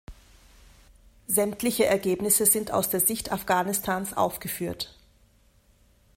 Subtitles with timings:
[1.27, 4.97] Sämtliche Ergebnisse sind aus der Sicht Afghanistans aufgeführt.